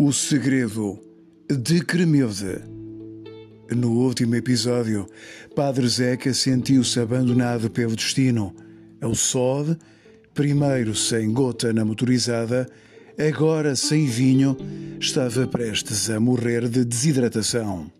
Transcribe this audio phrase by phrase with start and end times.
[0.00, 0.96] O segredo
[1.50, 2.60] de Cremilde.
[3.74, 5.08] No último episódio,
[5.56, 8.54] Padre Zeca sentiu-se abandonado pelo destino.
[9.02, 9.76] O sol,
[10.32, 12.68] primeiro sem gota na motorizada,
[13.18, 14.56] agora sem vinho,
[15.00, 17.90] estava prestes a morrer de desidratação.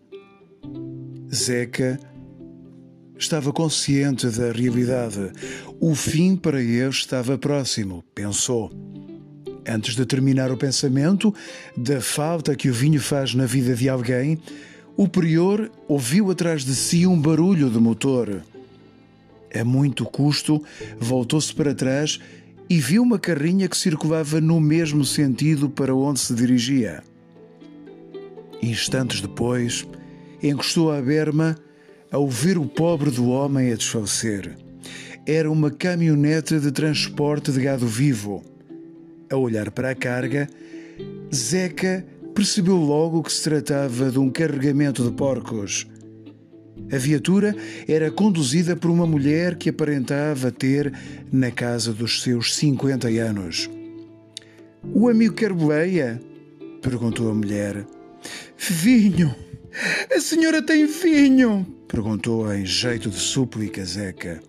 [1.35, 1.99] Zeca
[3.17, 5.33] estava consciente da realidade.
[5.81, 8.88] O fim para ele estava próximo, pensou.
[9.71, 11.31] Antes de terminar o pensamento
[11.77, 14.39] da falta que o vinho faz na vida de alguém,
[14.97, 18.41] o prior ouviu atrás de si um barulho de motor.
[19.53, 20.59] A muito custo,
[20.99, 22.19] voltou-se para trás
[22.67, 27.03] e viu uma carrinha que circulava no mesmo sentido para onde se dirigia.
[28.63, 29.85] Instantes depois,
[30.41, 31.55] encostou à berma
[32.11, 34.57] ao ver o pobre do homem a desfalecer.
[35.27, 38.43] Era uma caminhonete de transporte de gado vivo.
[39.31, 40.49] A olhar para a carga,
[41.33, 45.87] Zeca percebeu logo que se tratava de um carregamento de porcos.
[46.91, 47.55] A viatura
[47.87, 50.91] era conduzida por uma mulher que aparentava ter
[51.31, 53.69] na casa dos seus 50 anos.
[54.93, 56.19] O amigo quer boleia?
[56.81, 57.85] perguntou a mulher.
[58.57, 59.35] Vinho!
[60.11, 61.67] A senhora tem vinho!
[61.87, 64.41] perguntou em jeito de súplica Zeca.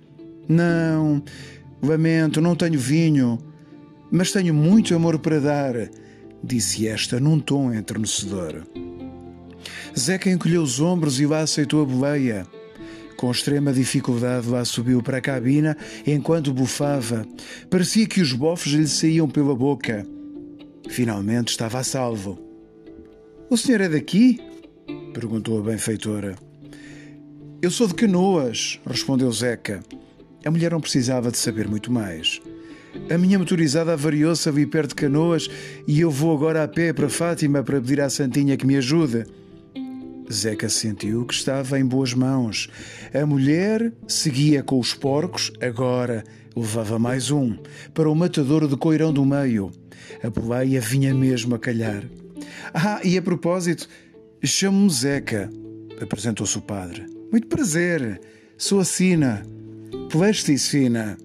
[0.49, 1.23] Não,
[1.83, 3.39] lamento, não tenho vinho,
[4.11, 5.75] mas tenho muito amor para dar,
[6.43, 8.67] disse esta num tom entrenecedor.
[9.99, 12.47] Zeca encolheu os ombros e lá aceitou a boleia.
[13.17, 17.27] Com extrema dificuldade, lá subiu para a cabina enquanto bufava.
[17.69, 20.07] Parecia que os bofos lhe saíam pela boca.
[20.89, 22.39] Finalmente estava a salvo.
[23.51, 24.41] O senhor é daqui?
[25.13, 26.37] perguntou a benfeitora.
[27.61, 29.81] Eu sou de Canoas, respondeu Zeca.
[30.45, 32.41] A mulher não precisava de saber muito mais.
[33.09, 35.49] A minha motorizada avariou-se ali perto de Canoas
[35.87, 39.25] e eu vou agora a pé para Fátima para pedir à Santinha que me ajude.
[40.33, 42.69] Zeca sentiu que estava em boas mãos.
[43.13, 46.23] A mulher seguia com os porcos, agora
[46.55, 47.57] levava mais um,
[47.93, 49.73] para o matador de Coirão do Meio.
[50.23, 52.05] A boleia vinha mesmo a calhar.
[52.73, 53.89] Ah, e a propósito,
[54.43, 55.51] chamo-me Zeca,
[56.01, 57.07] apresentou-se o padre.
[57.31, 58.21] Muito prazer,
[58.57, 59.45] sou a Sina.
[60.11, 61.17] Plestis Sina.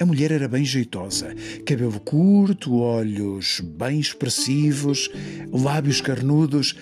[0.00, 1.34] A mulher era bem jeitosa,
[1.66, 5.10] cabelo curto, olhos bem expressivos,
[5.52, 6.74] lábios carnudos.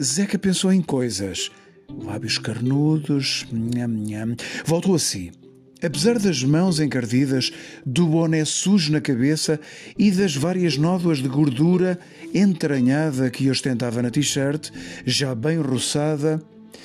[0.00, 1.50] Zeca pensou em coisas.
[2.02, 3.46] Lábios carnudos.
[3.52, 4.34] Nham, nham.
[4.64, 5.32] Voltou a si.
[5.82, 7.52] Apesar das mãos encardidas,
[7.84, 9.60] do boné sujo na cabeça
[9.98, 11.98] e das várias nódoas de gordura
[12.32, 14.70] entranhada que ostentava na t-shirt,
[15.04, 16.42] já bem roçada,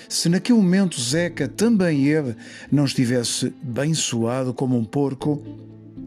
[0.10, 2.36] se naquele momento Zeca, também ele,
[2.70, 5.42] não estivesse bem suado como um porco,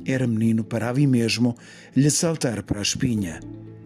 [0.05, 1.55] era menino para ali mesmo
[1.95, 3.41] lhe saltar para a espinha.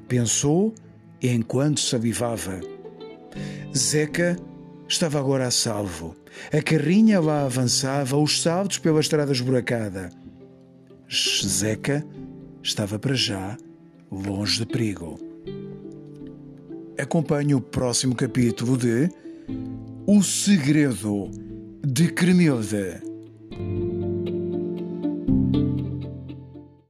[0.09, 0.75] Pensou
[1.23, 2.61] enquanto se avivava.
[3.77, 4.37] Zeca
[4.89, 6.15] estava agora a salvo.
[6.53, 10.11] A carrinha lá avançava, os saltos pela estrada esburacada.
[11.11, 12.05] Zeca
[12.63, 13.57] estava para já
[14.11, 15.19] longe de perigo.
[16.99, 19.09] Acompanhe o próximo capítulo de
[20.07, 21.31] o Segredo
[21.85, 23.03] de Cremilde.